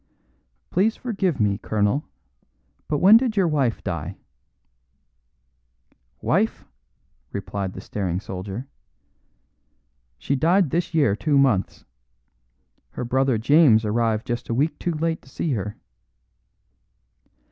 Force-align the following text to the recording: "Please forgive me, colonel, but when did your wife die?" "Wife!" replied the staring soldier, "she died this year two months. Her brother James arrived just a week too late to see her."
"Please 0.71 0.95
forgive 0.95 1.39
me, 1.39 1.59
colonel, 1.59 2.05
but 2.87 2.97
when 2.97 3.17
did 3.17 3.37
your 3.37 3.47
wife 3.47 3.83
die?" 3.83 4.17
"Wife!" 6.23 6.65
replied 7.31 7.73
the 7.73 7.81
staring 7.81 8.19
soldier, 8.19 8.67
"she 10.17 10.35
died 10.35 10.71
this 10.71 10.95
year 10.95 11.15
two 11.15 11.37
months. 11.37 11.85
Her 12.89 13.05
brother 13.05 13.37
James 13.37 13.85
arrived 13.85 14.25
just 14.25 14.49
a 14.49 14.55
week 14.55 14.79
too 14.79 14.93
late 14.95 15.21
to 15.21 15.29
see 15.29 15.51
her." 15.51 15.77